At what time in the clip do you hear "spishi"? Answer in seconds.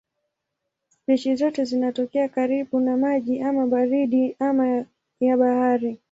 0.89-1.35